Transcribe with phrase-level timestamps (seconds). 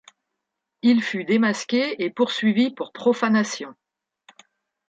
[0.81, 3.75] Il fut démasqué et poursuivi pour profanation.